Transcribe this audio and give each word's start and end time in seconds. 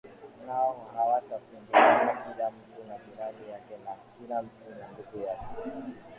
Nao 0.47 0.85
hawatafundishana 0.95 2.13
kila 2.13 2.51
mtu 2.51 2.87
na 2.87 2.97
jirani 2.97 3.51
yake 3.51 3.73
Na 3.85 3.95
kila 4.19 4.41
mtu 4.43 4.69
na 4.79 4.87
ndugu 4.91 5.25
yake 5.27 5.45